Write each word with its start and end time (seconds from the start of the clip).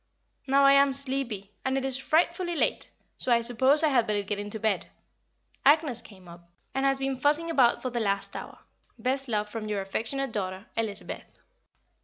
Now 0.47 0.63
I 0.63 0.73
am 0.73 0.93
sleepy, 0.93 1.51
and 1.63 1.77
it 1.77 1.85
is 1.85 1.95
frightfully 1.99 2.55
late, 2.55 2.89
so 3.17 3.31
I 3.31 3.41
suppose 3.41 3.83
I 3.83 3.89
had 3.89 4.07
better 4.07 4.23
get 4.23 4.39
into 4.39 4.59
bed. 4.59 4.87
Agnès 5.63 6.03
came 6.03 6.27
up, 6.27 6.49
and 6.73 6.87
has 6.87 6.97
been 6.97 7.17
fussing 7.17 7.51
about 7.51 7.83
for 7.83 7.91
the 7.91 7.99
last 7.99 8.35
hour. 8.35 8.57
Best 8.97 9.27
love 9.27 9.47
from 9.47 9.67
your 9.67 9.79
affectionate 9.79 10.31
daughter, 10.31 10.65
Elizabeth. 10.75 11.31